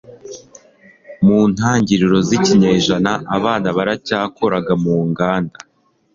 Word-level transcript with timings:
mu 1.25 1.39
ntangiriro 1.53 2.17
z'ikinyejana, 2.27 3.13
abana 3.37 3.67
baracyakoraga 3.77 4.73
mu 4.83 4.95
nganda 5.09 5.57